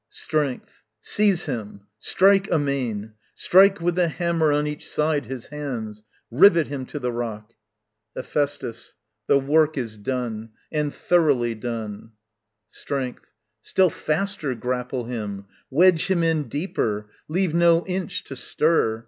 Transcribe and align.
Strength. 0.09 0.81
Seize 0.99 1.45
him: 1.45 1.81
strike 1.99 2.49
amain: 2.49 3.13
Strike 3.35 3.79
with 3.79 3.93
the 3.93 4.07
hammer 4.07 4.51
on 4.51 4.65
each 4.65 4.89
side 4.89 5.27
his 5.27 5.49
hands 5.49 6.01
Rivet 6.31 6.65
him 6.65 6.87
to 6.87 6.97
the 6.97 7.11
rock. 7.11 7.53
Hephæstus. 8.17 8.93
The 9.27 9.37
work 9.37 9.77
is 9.77 9.99
done, 9.99 10.53
And 10.71 10.91
thoroughly 10.91 11.53
done. 11.53 12.13
Strength. 12.71 13.27
Still 13.61 13.91
faster 13.91 14.55
grapple 14.55 15.03
him; 15.05 15.45
Wedge 15.69 16.07
him 16.07 16.23
in 16.23 16.49
deeper: 16.49 17.11
leave 17.27 17.53
no 17.53 17.85
inch 17.85 18.23
to 18.23 18.35
stir. 18.35 18.99